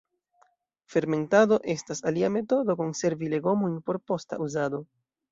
Fermentado 0.93 1.59
estas 1.73 1.99
alia 2.11 2.31
metodo 2.37 2.75
konservi 2.79 3.29
legomojn 3.33 3.75
por 3.91 3.99
posta 4.13 4.41
uzado. 4.47 4.81